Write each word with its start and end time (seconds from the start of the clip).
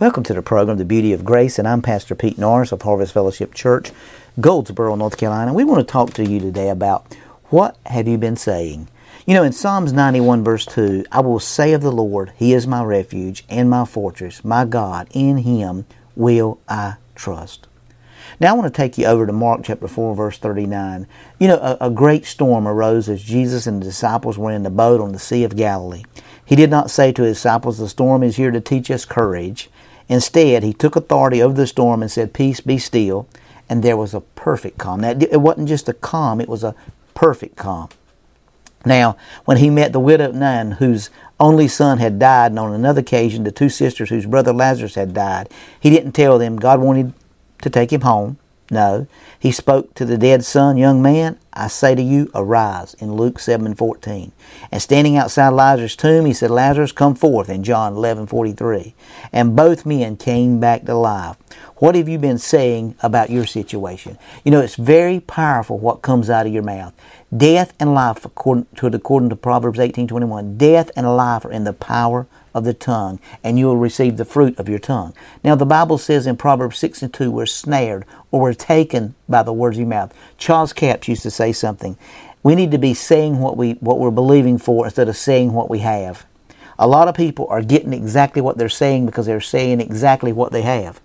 Welcome 0.00 0.24
to 0.24 0.34
the 0.34 0.42
program, 0.42 0.76
The 0.78 0.84
Beauty 0.84 1.12
of 1.12 1.24
Grace, 1.24 1.56
and 1.56 1.68
I'm 1.68 1.80
Pastor 1.80 2.16
Pete 2.16 2.36
Norris 2.36 2.72
of 2.72 2.82
Harvest 2.82 3.14
Fellowship 3.14 3.54
Church, 3.54 3.92
Goldsboro, 4.40 4.96
North 4.96 5.16
Carolina. 5.16 5.54
We 5.54 5.62
want 5.62 5.86
to 5.86 5.92
talk 5.92 6.12
to 6.14 6.28
you 6.28 6.40
today 6.40 6.68
about 6.68 7.14
what 7.50 7.76
have 7.86 8.08
you 8.08 8.18
been 8.18 8.34
saying? 8.34 8.88
You 9.24 9.34
know, 9.34 9.44
in 9.44 9.52
Psalms 9.52 9.92
91, 9.92 10.42
verse 10.42 10.66
2, 10.66 11.04
I 11.12 11.20
will 11.20 11.38
say 11.38 11.74
of 11.74 11.82
the 11.82 11.92
Lord, 11.92 12.32
He 12.34 12.54
is 12.54 12.66
my 12.66 12.82
refuge 12.82 13.44
and 13.48 13.70
my 13.70 13.84
fortress, 13.84 14.44
my 14.44 14.64
God, 14.64 15.06
in 15.12 15.38
Him 15.38 15.86
will 16.16 16.58
I 16.68 16.96
trust. 17.14 17.68
Now 18.40 18.50
I 18.50 18.56
want 18.58 18.66
to 18.74 18.76
take 18.76 18.98
you 18.98 19.06
over 19.06 19.26
to 19.26 19.32
Mark 19.32 19.60
chapter 19.62 19.86
4, 19.86 20.16
verse 20.16 20.38
39. 20.38 21.06
You 21.38 21.46
know, 21.46 21.58
a, 21.58 21.86
a, 21.86 21.90
great 21.90 22.26
storm 22.26 22.66
arose 22.66 23.08
as 23.08 23.22
Jesus 23.22 23.68
and 23.68 23.80
the 23.80 23.86
disciples 23.86 24.38
were 24.38 24.50
in 24.50 24.64
the 24.64 24.70
boat 24.70 25.00
on 25.00 25.12
the 25.12 25.20
Sea 25.20 25.44
of 25.44 25.54
Galilee. 25.54 26.02
He 26.44 26.56
did 26.56 26.70
not 26.70 26.90
say 26.90 27.12
to 27.12 27.22
his 27.22 27.36
disciples, 27.38 27.78
The 27.78 27.88
storm 27.88 28.22
is 28.22 28.36
here 28.36 28.50
to 28.50 28.60
teach 28.60 28.90
us 28.90 29.04
courage. 29.04 29.70
Instead, 30.08 30.62
he 30.62 30.72
took 30.72 30.96
authority 30.96 31.42
over 31.42 31.54
the 31.54 31.66
storm 31.66 32.02
and 32.02 32.10
said, 32.10 32.34
Peace, 32.34 32.60
be 32.60 32.78
still. 32.78 33.26
And 33.68 33.82
there 33.82 33.96
was 33.96 34.12
a 34.12 34.20
perfect 34.20 34.78
calm. 34.78 35.00
Now, 35.00 35.10
it 35.10 35.40
wasn't 35.40 35.68
just 35.68 35.88
a 35.88 35.94
calm, 35.94 36.40
it 36.40 36.48
was 36.48 36.62
a 36.62 36.74
perfect 37.14 37.56
calm. 37.56 37.88
Now, 38.84 39.16
when 39.46 39.56
he 39.56 39.70
met 39.70 39.92
the 39.92 40.00
widow 40.00 40.28
of 40.28 40.34
Nain, 40.34 40.72
whose 40.72 41.08
only 41.40 41.68
son 41.68 41.98
had 41.98 42.18
died, 42.18 42.52
and 42.52 42.58
on 42.58 42.74
another 42.74 43.00
occasion 43.00 43.44
the 43.44 43.50
two 43.50 43.70
sisters 43.70 44.10
whose 44.10 44.26
brother 44.26 44.52
Lazarus 44.52 44.94
had 44.94 45.14
died, 45.14 45.48
he 45.80 45.88
didn't 45.88 46.12
tell 46.12 46.38
them 46.38 46.56
God 46.56 46.80
wanted 46.80 47.14
to 47.62 47.70
take 47.70 47.92
him 47.92 48.02
home. 48.02 48.38
No. 48.70 49.06
He 49.38 49.52
spoke 49.52 49.94
to 49.94 50.04
the 50.04 50.16
dead 50.16 50.44
son, 50.44 50.76
Young 50.76 51.02
man, 51.02 51.38
I 51.52 51.68
say 51.68 51.94
to 51.94 52.02
you, 52.02 52.30
arise, 52.34 52.94
in 52.94 53.14
Luke 53.14 53.38
7 53.38 53.66
and 53.66 53.76
14. 53.76 54.32
And 54.72 54.82
standing 54.82 55.16
outside 55.16 55.50
Lazarus' 55.50 55.96
tomb, 55.96 56.24
he 56.24 56.32
said, 56.32 56.50
Lazarus, 56.50 56.90
come 56.90 57.14
forth, 57.14 57.48
in 57.48 57.62
John 57.62 57.94
11 57.94 58.26
43. 58.26 58.94
And 59.32 59.54
both 59.54 59.84
men 59.84 60.16
came 60.16 60.60
back 60.60 60.84
to 60.86 60.94
life. 60.94 61.36
What 61.76 61.94
have 61.94 62.08
you 62.08 62.18
been 62.18 62.38
saying 62.38 62.96
about 63.02 63.30
your 63.30 63.46
situation? 63.46 64.18
You 64.44 64.50
know, 64.50 64.60
it's 64.60 64.76
very 64.76 65.20
powerful 65.20 65.78
what 65.78 66.02
comes 66.02 66.30
out 66.30 66.46
of 66.46 66.52
your 66.52 66.62
mouth. 66.62 66.94
Death 67.36 67.74
and 67.78 67.94
life, 67.94 68.24
according 68.24 68.66
to, 68.76 68.86
according 68.86 69.28
to 69.28 69.36
Proverbs 69.36 69.78
18 69.78 70.08
21, 70.08 70.56
death 70.56 70.90
and 70.96 71.16
life 71.16 71.44
are 71.44 71.52
in 71.52 71.64
the 71.64 71.72
power 71.72 72.26
of 72.54 72.64
the 72.64 72.72
tongue, 72.72 73.18
and 73.42 73.58
you 73.58 73.66
will 73.66 73.76
receive 73.76 74.16
the 74.16 74.24
fruit 74.24 74.58
of 74.58 74.68
your 74.68 74.78
tongue. 74.78 75.12
Now, 75.42 75.54
the 75.54 75.66
Bible 75.66 75.98
says 75.98 76.26
in 76.26 76.36
Proverbs 76.36 76.78
6 76.78 77.02
and 77.02 77.12
2, 77.12 77.30
we're 77.30 77.46
snared 77.46 78.04
or 78.30 78.40
we're 78.40 78.54
taken 78.54 79.14
by 79.28 79.42
the 79.42 79.52
words 79.52 79.76
of 79.76 79.80
your 79.80 79.88
mouth. 79.88 80.14
Charles 80.38 80.72
Capps 80.72 81.08
used 81.08 81.22
to 81.22 81.30
say 81.30 81.52
something. 81.52 81.98
We 82.42 82.54
need 82.54 82.70
to 82.70 82.78
be 82.78 82.94
saying 82.94 83.40
what, 83.40 83.56
we, 83.56 83.72
what 83.74 83.98
we're 83.98 84.10
believing 84.10 84.58
for 84.58 84.84
instead 84.84 85.08
of 85.08 85.16
saying 85.16 85.52
what 85.52 85.68
we 85.68 85.80
have. 85.80 86.26
A 86.78 86.86
lot 86.86 87.08
of 87.08 87.14
people 87.14 87.46
are 87.48 87.62
getting 87.62 87.92
exactly 87.92 88.42
what 88.42 88.58
they're 88.58 88.68
saying 88.68 89.06
because 89.06 89.26
they're 89.26 89.40
saying 89.40 89.80
exactly 89.80 90.32
what 90.32 90.52
they 90.52 90.62
have. 90.62 91.00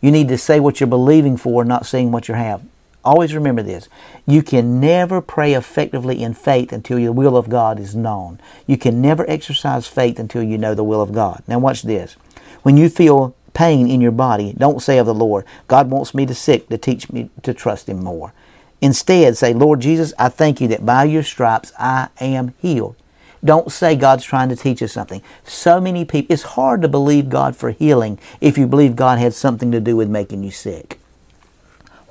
You 0.00 0.10
need 0.10 0.28
to 0.28 0.38
say 0.38 0.60
what 0.60 0.80
you're 0.80 0.86
believing 0.86 1.36
for, 1.36 1.64
not 1.64 1.86
saying 1.86 2.12
what 2.12 2.28
you 2.28 2.34
have. 2.34 2.62
Always 3.04 3.34
remember 3.34 3.62
this. 3.62 3.88
You 4.26 4.42
can 4.42 4.80
never 4.80 5.20
pray 5.20 5.52
effectively 5.52 6.22
in 6.22 6.32
faith 6.32 6.72
until 6.72 6.96
the 6.96 7.12
will 7.12 7.36
of 7.36 7.50
God 7.50 7.78
is 7.78 7.94
known. 7.94 8.40
You 8.66 8.78
can 8.78 9.02
never 9.02 9.28
exercise 9.28 9.86
faith 9.86 10.18
until 10.18 10.42
you 10.42 10.56
know 10.56 10.74
the 10.74 10.84
will 10.84 11.02
of 11.02 11.12
God. 11.12 11.42
Now 11.46 11.58
watch 11.58 11.82
this. 11.82 12.16
When 12.62 12.78
you 12.78 12.88
feel 12.88 13.34
pain 13.52 13.88
in 13.88 14.00
your 14.00 14.12
body, 14.12 14.54
don't 14.56 14.82
say 14.82 14.98
of 14.98 15.06
the 15.06 15.14
Lord, 15.14 15.44
God 15.68 15.90
wants 15.90 16.14
me 16.14 16.24
to 16.26 16.34
sick 16.34 16.68
to 16.70 16.78
teach 16.78 17.12
me 17.12 17.28
to 17.42 17.52
trust 17.52 17.88
Him 17.88 18.02
more. 18.02 18.32
Instead, 18.80 19.36
say, 19.36 19.52
Lord 19.52 19.80
Jesus, 19.80 20.12
I 20.18 20.28
thank 20.30 20.60
you 20.60 20.68
that 20.68 20.84
by 20.84 21.04
your 21.04 21.22
stripes 21.22 21.72
I 21.78 22.08
am 22.20 22.54
healed. 22.60 22.96
Don't 23.44 23.70
say 23.70 23.94
God's 23.94 24.24
trying 24.24 24.48
to 24.48 24.56
teach 24.56 24.82
us 24.82 24.92
something. 24.92 25.22
So 25.44 25.78
many 25.78 26.06
people, 26.06 26.32
it's 26.32 26.42
hard 26.42 26.80
to 26.82 26.88
believe 26.88 27.28
God 27.28 27.54
for 27.54 27.70
healing 27.70 28.18
if 28.40 28.56
you 28.56 28.66
believe 28.66 28.96
God 28.96 29.18
had 29.18 29.34
something 29.34 29.70
to 29.72 29.80
do 29.80 29.96
with 29.96 30.08
making 30.08 30.42
you 30.42 30.50
sick. 30.50 30.98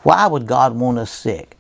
Why 0.04 0.28
would 0.28 0.46
God 0.46 0.76
want 0.76 1.00
us 1.00 1.12
sick? 1.12 1.58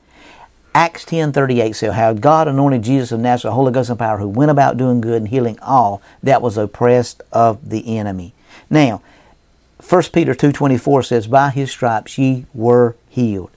Acts 0.75 1.05
10.38 1.05 1.75
says 1.75 1.93
how 1.93 2.13
God 2.13 2.47
anointed 2.47 2.81
Jesus 2.81 3.11
of 3.11 3.19
Nazareth, 3.19 3.53
Holy 3.53 3.71
Ghost 3.71 3.89
and 3.89 3.99
power, 3.99 4.17
who 4.17 4.27
went 4.27 4.51
about 4.51 4.77
doing 4.77 5.01
good 5.01 5.17
and 5.17 5.27
healing 5.27 5.59
all 5.59 6.01
that 6.23 6.41
was 6.41 6.57
oppressed 6.57 7.21
of 7.31 7.69
the 7.69 7.97
enemy. 7.97 8.33
Now, 8.69 9.01
1 9.87 10.03
Peter 10.13 10.33
2.24 10.33 11.05
says, 11.05 11.27
By 11.27 11.49
his 11.49 11.69
stripes 11.69 12.17
ye 12.17 12.45
were 12.53 12.95
healed. 13.09 13.51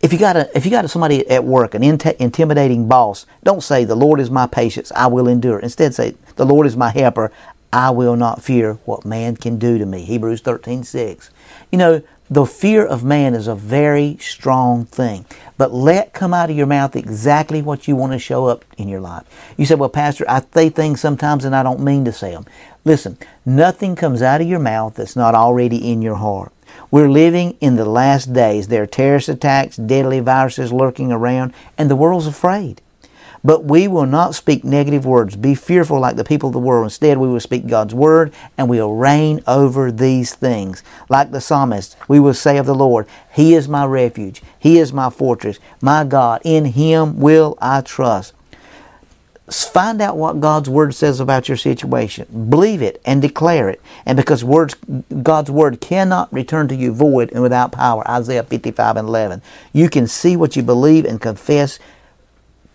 If 0.00 0.12
you 0.12 0.18
got 0.18 0.36
a, 0.36 0.56
if 0.56 0.64
you 0.64 0.70
got 0.70 0.88
somebody 0.90 1.28
at 1.28 1.44
work, 1.44 1.74
an 1.74 1.82
intimidating 1.82 2.88
boss, 2.88 3.26
don't 3.44 3.62
say, 3.62 3.84
The 3.84 3.94
Lord 3.94 4.18
is 4.18 4.30
my 4.30 4.46
patience, 4.46 4.90
I 4.96 5.06
will 5.06 5.28
endure. 5.28 5.60
Instead 5.60 5.94
say, 5.94 6.14
The 6.36 6.46
Lord 6.46 6.66
is 6.66 6.76
my 6.76 6.90
helper, 6.90 7.30
I 7.72 7.90
will 7.90 8.16
not 8.16 8.42
fear 8.42 8.74
what 8.84 9.04
man 9.04 9.36
can 9.36 9.58
do 9.58 9.78
to 9.78 9.86
me. 9.86 10.02
Hebrews 10.02 10.42
13.6. 10.42 11.30
You 11.70 11.78
know, 11.78 12.02
the 12.28 12.44
fear 12.44 12.84
of 12.86 13.04
man 13.04 13.34
is 13.34 13.46
a 13.46 13.54
very 13.54 14.16
strong 14.18 14.84
thing. 14.84 15.26
But 15.58 15.72
let 15.72 16.12
come 16.12 16.34
out 16.34 16.50
of 16.50 16.56
your 16.56 16.66
mouth 16.66 16.96
exactly 16.96 17.62
what 17.62 17.88
you 17.88 17.96
want 17.96 18.12
to 18.12 18.18
show 18.18 18.46
up 18.46 18.64
in 18.76 18.88
your 18.88 19.00
life. 19.00 19.24
You 19.56 19.66
say, 19.66 19.74
well, 19.74 19.88
Pastor, 19.88 20.24
I 20.28 20.42
say 20.52 20.68
things 20.68 21.00
sometimes 21.00 21.44
and 21.44 21.54
I 21.54 21.62
don't 21.62 21.80
mean 21.80 22.04
to 22.04 22.12
say 22.12 22.32
them. 22.32 22.46
Listen, 22.84 23.16
nothing 23.46 23.96
comes 23.96 24.22
out 24.22 24.40
of 24.40 24.46
your 24.46 24.58
mouth 24.58 24.94
that's 24.94 25.16
not 25.16 25.34
already 25.34 25.90
in 25.90 26.02
your 26.02 26.16
heart. 26.16 26.52
We're 26.90 27.10
living 27.10 27.56
in 27.60 27.76
the 27.76 27.84
last 27.84 28.32
days. 28.32 28.68
There 28.68 28.82
are 28.82 28.86
terrorist 28.86 29.28
attacks, 29.28 29.76
deadly 29.76 30.20
viruses 30.20 30.72
lurking 30.72 31.12
around, 31.12 31.54
and 31.78 31.90
the 31.90 31.96
world's 31.96 32.26
afraid. 32.26 32.80
But 33.44 33.64
we 33.64 33.88
will 33.88 34.06
not 34.06 34.34
speak 34.34 34.62
negative 34.62 35.04
words. 35.04 35.34
Be 35.34 35.54
fearful 35.54 35.98
like 35.98 36.16
the 36.16 36.24
people 36.24 36.48
of 36.48 36.52
the 36.52 36.60
world. 36.60 36.84
Instead, 36.84 37.18
we 37.18 37.28
will 37.28 37.40
speak 37.40 37.66
God's 37.66 37.94
word 37.94 38.32
and 38.56 38.68
we 38.68 38.80
will 38.80 38.94
reign 38.94 39.42
over 39.46 39.90
these 39.90 40.34
things. 40.34 40.82
Like 41.08 41.32
the 41.32 41.40
psalmist, 41.40 41.96
we 42.08 42.20
will 42.20 42.34
say 42.34 42.56
of 42.58 42.66
the 42.66 42.74
Lord, 42.74 43.06
He 43.32 43.54
is 43.54 43.68
my 43.68 43.84
refuge. 43.84 44.42
He 44.58 44.78
is 44.78 44.92
my 44.92 45.10
fortress. 45.10 45.58
My 45.80 46.04
God, 46.04 46.40
in 46.44 46.66
Him 46.66 47.18
will 47.18 47.58
I 47.60 47.80
trust. 47.80 48.32
Find 49.50 50.00
out 50.00 50.16
what 50.16 50.40
God's 50.40 50.70
Word 50.70 50.94
says 50.94 51.18
about 51.18 51.48
your 51.48 51.56
situation. 51.56 52.46
Believe 52.48 52.80
it 52.80 53.02
and 53.04 53.20
declare 53.20 53.68
it. 53.68 53.82
And 54.06 54.16
because 54.16 54.44
words, 54.44 54.74
God's 55.22 55.50
Word 55.50 55.80
cannot 55.80 56.32
return 56.32 56.68
to 56.68 56.76
you 56.76 56.92
void 56.92 57.32
and 57.32 57.42
without 57.42 57.72
power, 57.72 58.08
Isaiah 58.08 58.44
55 58.44 58.96
and 58.96 59.08
11, 59.08 59.42
you 59.72 59.90
can 59.90 60.06
see 60.06 60.36
what 60.36 60.54
you 60.54 60.62
believe 60.62 61.04
and 61.04 61.20
confess 61.20 61.80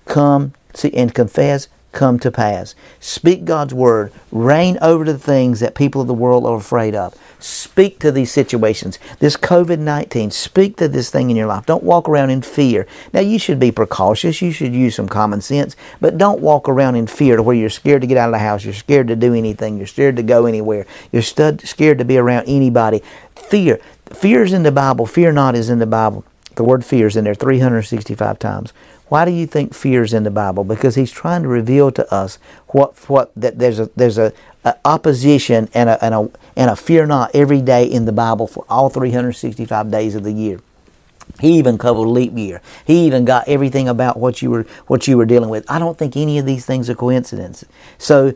come 0.08 0.54
and 0.94 1.14
confess 1.14 1.68
come 1.98 2.20
to 2.20 2.30
pass. 2.30 2.76
Speak 3.00 3.44
God's 3.44 3.74
word. 3.74 4.12
Reign 4.32 4.78
over 4.82 5.04
the 5.04 5.18
things 5.18 5.60
that 5.62 5.74
people 5.74 6.02
of 6.02 6.08
the 6.08 6.14
world 6.14 6.46
are 6.46 6.58
afraid 6.58 6.94
of. 6.94 7.16
Speak 7.40 8.00
to 8.00 8.12
these 8.12 8.32
situations. 8.32 9.00
This 9.20 9.36
COVID 9.36 9.80
19, 9.80 10.30
speak 10.30 10.78
to 10.78 10.88
this 10.88 11.10
thing 11.10 11.32
in 11.32 11.36
your 11.36 11.48
life. 11.48 11.66
Don't 11.66 11.84
walk 11.84 12.08
around 12.08 12.30
in 12.30 12.44
fear. 12.44 12.86
Now, 13.14 13.22
you 13.22 13.40
should 13.40 13.60
be 13.60 13.72
precautious. 13.72 14.42
You 14.44 14.52
should 14.52 14.74
use 14.74 14.96
some 14.96 15.10
common 15.10 15.42
sense, 15.42 15.76
but 16.00 16.20
don't 16.20 16.40
walk 16.40 16.70
around 16.70 16.96
in 16.96 17.08
fear 17.08 17.36
to 17.36 17.44
where 17.44 17.56
you're 17.56 17.70
scared 17.70 18.02
to 18.02 18.08
get 18.08 18.18
out 18.18 18.30
of 18.30 18.34
the 18.34 18.40
house. 18.40 18.64
You're 18.64 18.74
scared 18.76 19.08
to 19.08 19.16
do 19.16 19.34
anything. 19.34 19.78
You're 19.78 19.88
scared 19.88 20.18
to 20.18 20.24
go 20.24 20.46
anywhere. 20.46 20.86
You're 21.12 21.24
scared 21.24 21.98
to 21.98 22.06
be 22.06 22.18
around 22.18 22.46
anybody. 22.48 23.02
Fear. 23.36 23.80
Fear 24.14 24.44
is 24.44 24.54
in 24.54 24.64
the 24.64 24.72
Bible. 24.72 25.08
Fear 25.08 25.32
not 25.32 25.56
is 25.56 25.70
in 25.70 25.80
the 25.80 25.88
Bible. 25.88 26.24
The 26.58 26.64
word 26.64 26.84
fear 26.84 27.06
is 27.06 27.16
in 27.16 27.24
there 27.24 27.36
365 27.36 28.40
times. 28.40 28.74
Why 29.10 29.26
do 29.26 29.32
you 29.32 29.46
think 29.46 29.76
fear 29.76 30.02
is 30.02 30.12
in 30.12 30.24
the 30.24 30.32
Bible? 30.32 30.64
Because 30.64 30.96
he's 30.96 31.12
trying 31.12 31.44
to 31.44 31.48
reveal 31.48 31.92
to 31.92 32.12
us 32.12 32.40
what 32.70 32.98
what 33.08 33.32
that 33.36 33.60
there's 33.60 33.80
a 33.80 33.92
there's 33.96 34.18
a, 34.18 34.34
a 34.66 34.76
opposition 34.84 35.70
and 35.76 35.88
a, 35.88 36.04
and 36.04 36.16
a 36.16 36.30
and 36.56 36.72
a 36.72 36.76
fear 36.76 37.06
not 37.06 37.30
every 37.36 37.62
day 37.62 37.86
in 37.86 38.06
the 38.06 38.12
Bible 38.12 38.48
for 38.48 38.66
all 38.70 38.90
365 38.90 39.92
days 39.92 40.16
of 40.16 40.24
the 40.24 40.32
year. 40.32 40.60
He 41.40 41.60
even 41.60 41.78
covered 41.78 42.08
leap 42.08 42.36
year. 42.36 42.62
He 42.86 43.06
even 43.06 43.24
got 43.24 43.48
everything 43.48 43.88
about 43.88 44.18
what 44.18 44.42
you 44.42 44.50
were 44.50 44.66
what 44.88 45.08
you 45.08 45.16
were 45.16 45.28
dealing 45.28 45.52
with. 45.52 45.64
I 45.70 45.78
don't 45.78 45.98
think 45.98 46.18
any 46.18 46.40
of 46.40 46.48
these 46.48 46.66
things 46.66 46.90
are 46.90 46.96
coincidences. 46.96 47.70
So 48.00 48.34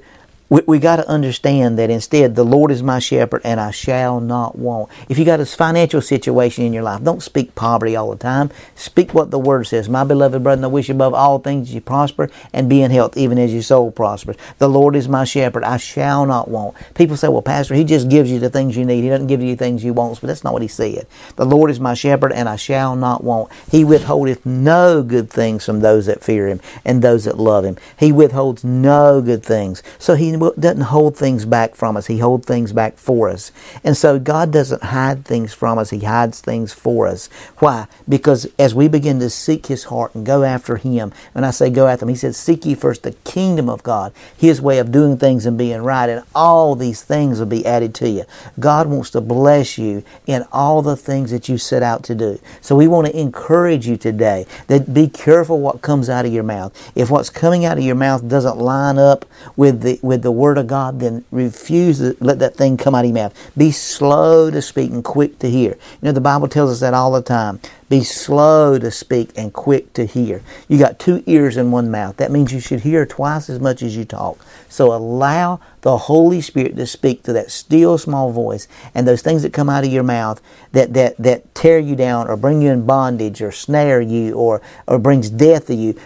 we, 0.52 0.62
we 0.68 0.80
got 0.80 0.98
to 0.98 1.08
understand 1.08 1.80
that 1.80 1.90
instead, 1.90 2.36
the 2.36 2.44
Lord 2.44 2.72
is 2.72 2.84
my 2.84 3.00
shepherd 3.00 3.42
and 3.46 3.58
I 3.58 3.72
shall 3.72 4.20
not 4.20 4.58
want. 4.58 4.92
If 5.08 5.18
you 5.18 5.24
got 5.24 5.40
a 5.40 5.46
financial 5.46 6.02
situation 6.02 6.66
in 6.66 6.74
your 6.74 6.84
life, 6.84 7.02
don't 7.02 7.24
speak 7.24 7.56
poverty 7.56 7.96
all 7.96 8.12
the 8.12 8.18
time. 8.18 8.52
Speak 8.76 9.14
what 9.14 9.32
the 9.32 9.40
Word 9.40 9.66
says. 9.68 9.88
My 9.88 10.04
beloved 10.04 10.44
brethren, 10.44 10.66
I 10.66 10.68
wish 10.68 10.90
above 10.90 11.14
all 11.14 11.40
things 11.40 11.74
you 11.74 11.80
prosper 11.80 12.30
and 12.52 12.68
be 12.68 12.82
in 12.82 12.92
health, 12.92 13.16
even 13.16 13.38
as 13.38 13.54
your 13.54 13.62
soul 13.62 13.92
prospers. 13.92 14.36
The 14.58 14.68
Lord 14.68 14.98
is 14.98 15.08
my 15.08 15.24
shepherd. 15.24 15.64
I 15.64 15.78
shall 15.78 16.26
not 16.26 16.50
want. 16.50 16.76
People 16.96 17.16
say, 17.16 17.30
well, 17.30 17.42
Pastor, 17.42 17.74
He 17.74 17.86
just 17.86 18.10
gives 18.10 18.30
you 18.30 18.40
the 18.40 18.50
things 18.50 18.76
you 18.76 18.84
need. 18.84 19.04
He 19.04 19.10
doesn't 19.10 19.28
give 19.28 19.42
you 19.42 19.56
the 19.56 19.64
things 19.64 19.86
you 19.86 19.94
want. 19.94 20.20
But 20.20 20.28
that's 20.28 20.44
not 20.44 20.52
what 20.52 20.62
He 20.62 20.68
said. 20.68 21.08
The 21.38 21.46
Lord 21.46 21.72
is 21.72 21.80
my 21.80 21.94
shepherd 21.94 22.34
and 22.34 22.50
I 22.50 22.58
shall 22.58 22.98
not 22.98 23.24
want. 23.24 23.50
He 23.70 23.86
withholdeth 23.86 24.46
no 24.46 25.02
good 25.02 25.30
things 25.30 25.66
from 25.66 25.80
those 25.80 26.08
that 26.08 26.22
fear 26.22 26.50
Him 26.50 26.60
and 26.84 27.02
those 27.02 27.24
that 27.24 27.38
love 27.38 27.64
Him. 27.64 27.78
He 27.96 28.12
withholds 28.12 28.66
no 28.66 29.22
good 29.22 29.46
things. 29.46 29.82
So 29.98 30.16
He 30.16 30.41
doesn't 30.60 30.82
hold 30.82 31.16
things 31.16 31.46
back 31.46 31.76
from 31.76 31.96
us. 31.98 32.08
He 32.08 32.20
holds 32.20 32.46
things 32.46 32.74
back 32.74 32.98
for 32.98 33.30
us. 33.30 33.52
And 33.84 33.96
so 33.96 34.20
God 34.20 34.52
doesn't 34.52 34.84
hide 34.84 35.26
things 35.26 35.54
from 35.54 35.78
us. 35.78 35.90
He 35.90 36.00
hides 36.00 36.42
things 36.42 36.74
for 36.74 37.08
us. 37.08 37.28
Why? 37.58 37.88
Because 38.08 38.48
as 38.60 38.76
we 38.76 38.88
begin 38.88 39.20
to 39.20 39.30
seek 39.30 39.68
His 39.68 39.86
heart 39.86 40.16
and 40.16 40.26
go 40.26 40.44
after 40.44 40.78
Him, 40.78 41.14
when 41.34 41.44
I 41.44 41.52
say 41.52 41.70
go 41.70 41.88
after 41.88 42.06
Him, 42.06 42.10
He 42.10 42.16
says, 42.16 42.38
seek 42.38 42.66
ye 42.66 42.76
first 42.76 43.04
the 43.04 43.14
kingdom 43.24 43.70
of 43.70 43.84
God, 43.84 44.14
His 44.36 44.62
way 44.62 44.80
of 44.80 44.92
doing 44.92 45.18
things 45.18 45.46
and 45.46 45.58
being 45.58 45.82
right, 45.82 46.10
and 46.10 46.24
all 46.34 46.76
these 46.76 47.04
things 47.04 47.40
will 47.40 47.46
be 47.46 47.66
added 47.66 47.94
to 47.96 48.10
you. 48.10 48.24
God 48.60 48.88
wants 48.88 49.12
to 49.12 49.22
bless 49.22 49.78
you 49.78 50.04
in 50.26 50.46
all 50.52 50.82
the 50.82 50.98
things 50.98 51.32
that 51.32 51.48
you 51.50 51.58
set 51.58 51.84
out 51.84 52.04
to 52.04 52.16
do. 52.16 52.40
So 52.62 52.76
we 52.76 52.88
want 52.88 53.08
to 53.08 53.20
encourage 53.20 53.88
you 53.88 53.98
today 53.98 54.46
that 54.68 54.94
be 54.94 55.08
careful 55.08 55.60
what 55.60 55.82
comes 55.82 56.10
out 56.10 56.26
of 56.26 56.34
your 56.34 56.44
mouth. 56.44 56.72
If 56.96 57.10
what's 57.10 57.30
coming 57.30 57.66
out 57.66 57.78
of 57.78 57.84
your 57.84 57.96
mouth 57.96 58.28
doesn't 58.28 58.58
line 58.58 58.98
up 58.98 59.26
with 59.56 59.82
the 59.82 60.00
with 60.02 60.22
the 60.22 60.31
word 60.32 60.58
of 60.58 60.68
God, 60.68 61.00
then 61.00 61.26
refuse 61.32 62.00
to 62.00 62.16
let 62.20 62.40
that 62.40 62.56
thing 62.56 62.78
come 62.78 62.96
out 62.96 63.06
of 63.06 63.12
your 63.12 63.16
mouth. 63.16 63.52
Be 63.58 63.72
slow 63.72 64.50
to 64.52 64.62
speak 64.62 64.92
and 64.92 65.04
quick 65.04 65.40
to 65.40 65.50
hear. 65.50 65.72
You 65.72 65.80
know 66.02 66.12
the 66.12 66.22
Bible 66.22 66.48
tells 66.48 66.72
us 66.72 66.80
that 66.80 66.94
all 66.94 67.12
the 67.12 67.22
time. 67.22 67.60
Be 67.90 68.04
slow 68.06 68.80
to 68.80 68.90
speak 68.90 69.32
and 69.36 69.52
quick 69.52 69.92
to 69.94 70.06
hear. 70.06 70.42
You 70.70 70.80
got 70.80 70.98
two 70.98 71.24
ears 71.26 71.58
and 71.58 71.74
one 71.74 71.92
mouth. 71.92 72.16
That 72.18 72.32
means 72.32 72.54
you 72.54 72.62
should 72.62 72.80
hear 72.80 73.06
twice 73.06 73.50
as 73.50 73.60
much 73.60 73.82
as 73.84 73.98
you 73.98 74.06
talk. 74.06 74.40
So 74.70 74.94
allow 74.94 75.60
the 75.82 75.98
Holy 75.98 76.40
Spirit 76.40 76.78
to 76.78 76.88
speak 76.88 77.24
to 77.24 77.34
that 77.34 77.52
still 77.52 77.98
small 77.98 78.32
voice 78.32 78.70
and 78.96 79.06
those 79.06 79.22
things 79.22 79.42
that 79.42 79.52
come 79.52 79.70
out 79.70 79.84
of 79.84 79.92
your 79.92 80.04
mouth 80.04 80.42
that, 80.72 80.94
that, 80.94 81.18
that 81.18 81.54
tear 81.54 81.80
you 81.80 81.98
down 81.98 82.30
or 82.30 82.38
bring 82.38 82.62
you 82.62 82.72
in 82.72 82.86
bondage 82.86 83.42
or 83.42 83.52
snare 83.52 84.00
you 84.00 84.36
or, 84.36 84.62
or 84.88 84.98
brings 84.98 85.30
death 85.30 85.68
to 85.68 85.76
you 85.76 86.00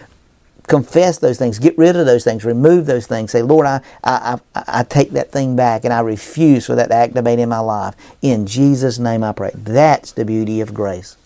confess 0.66 1.18
those 1.18 1.38
things, 1.38 1.58
get 1.58 1.76
rid 1.78 1.96
of 1.96 2.06
those 2.06 2.24
things, 2.24 2.44
remove 2.44 2.86
those 2.86 3.06
things. 3.06 3.32
Say, 3.32 3.42
Lord, 3.42 3.66
I, 3.66 3.80
I, 4.04 4.38
I, 4.54 4.64
I, 4.66 4.82
take 4.84 5.10
that 5.12 5.30
thing 5.30 5.56
back 5.56 5.84
and 5.84 5.92
I 5.92 6.00
refuse 6.00 6.66
for 6.66 6.74
that 6.74 6.88
to 6.88 6.94
activate 6.94 7.38
in 7.38 7.48
my 7.48 7.60
life. 7.60 7.94
In 8.22 8.46
Jesus' 8.46 8.98
name 8.98 9.24
I 9.24 9.32
pray. 9.32 9.50
That's 9.54 10.12
the 10.12 10.24
beauty 10.24 10.60
of 10.60 10.74
grace. 10.74 11.16